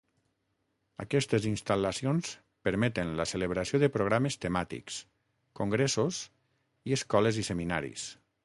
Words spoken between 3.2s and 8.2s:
celebració de programes temàtics, congressos i escoles i seminaris.